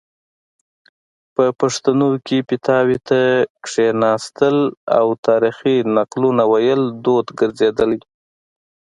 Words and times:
په 1.35 1.43
پښتانو 1.59 2.09
کې 2.25 2.37
پیتاوي 2.49 2.97
ته 3.07 3.21
کیناستنه 3.65 4.61
او 4.99 5.07
تاریخي 5.27 5.75
نقلونو 5.95 6.43
ویل 6.51 6.81
دود 7.03 7.27
ګرځیدلی 7.39 7.99